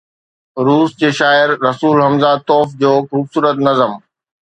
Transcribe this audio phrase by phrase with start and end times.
[0.67, 3.91] روس جي شاعر ”رسول حمزه توف“ جو خوبصورت نظم.